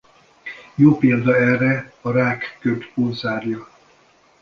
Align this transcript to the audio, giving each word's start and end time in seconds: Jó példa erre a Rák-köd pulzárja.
Jó 0.75 0.97
példa 0.97 1.35
erre 1.37 1.93
a 2.01 2.11
Rák-köd 2.11 2.85
pulzárja. 2.93 3.67